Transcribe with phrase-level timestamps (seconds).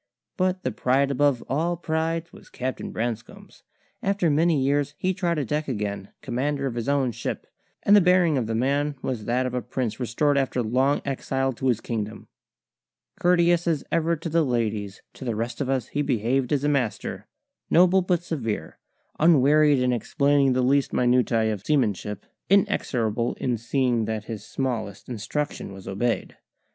[0.35, 3.61] But the pride above all prides was Captain Branscome's.
[4.01, 7.45] After many years he trod a deck again, commander of his own ship;
[7.83, 11.53] and the bearing of the man was that of a prince restored after long exile
[11.53, 12.29] to his kingdom.
[13.19, 16.67] Courteous as ever to the ladies, to the rest of us he behaved as a
[16.67, 17.27] master,
[17.69, 18.79] noble but severe,
[19.19, 25.71] unwearied in explaining the least minutiae of seamanship, inexorable in seeing that his smallest instruction
[25.71, 26.37] was obeyed.